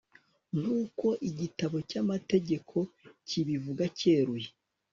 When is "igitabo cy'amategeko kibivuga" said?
1.29-3.83